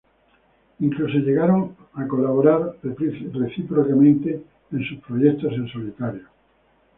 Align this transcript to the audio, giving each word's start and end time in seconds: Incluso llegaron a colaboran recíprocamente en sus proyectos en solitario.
Incluso 0.79 1.19
llegaron 1.19 1.75
a 1.93 2.07
colaboran 2.07 2.71
recíprocamente 2.81 4.41
en 4.71 4.83
sus 4.85 4.97
proyectos 4.97 5.53
en 5.53 5.67
solitario. 5.67 6.23